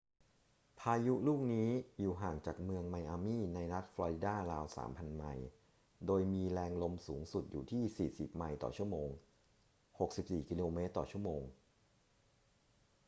[0.79, 1.69] พายุลูกนี้
[1.99, 5.47] อยู่ห่างจากเมืองไมอามี่ในรัฐฟลอริดาราว 3,000 ไมล์
[6.07, 7.83] โดยมีแรงลมสูงสุดอยู่ที่
[8.19, 8.93] 40 ไมล์/ชม.
[9.99, 10.79] 64 กม./
[11.11, 11.27] ชม.